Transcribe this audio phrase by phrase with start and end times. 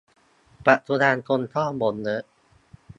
[0.67, 2.21] ปัจจุบัน คนก็บ่นเยอะ